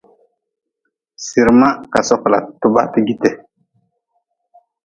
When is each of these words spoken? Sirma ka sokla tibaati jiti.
Sirma 1.25 1.67
ka 1.91 1.99
sokla 2.09 2.37
tibaati 2.59 2.99
jiti. 3.07 3.29